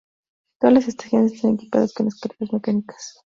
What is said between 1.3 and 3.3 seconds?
están equipadas con escaleras mecánicas.